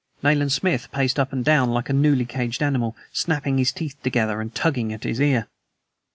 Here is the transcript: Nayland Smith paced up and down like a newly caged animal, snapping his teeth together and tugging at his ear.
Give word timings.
Nayland 0.23 0.51
Smith 0.51 0.91
paced 0.91 1.19
up 1.19 1.31
and 1.31 1.45
down 1.45 1.69
like 1.69 1.87
a 1.87 1.93
newly 1.93 2.25
caged 2.25 2.63
animal, 2.63 2.95
snapping 3.13 3.59
his 3.59 3.71
teeth 3.71 4.01
together 4.01 4.41
and 4.41 4.55
tugging 4.55 4.91
at 4.91 5.03
his 5.03 5.19
ear. 5.21 5.47